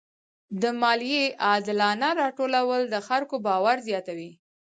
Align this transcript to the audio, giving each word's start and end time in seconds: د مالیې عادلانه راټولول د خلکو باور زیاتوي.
د 0.61 0.63
مالیې 0.81 1.25
عادلانه 1.47 2.07
راټولول 2.21 2.81
د 2.87 2.95
خلکو 3.07 3.35
باور 3.45 3.77
زیاتوي. 3.87 4.31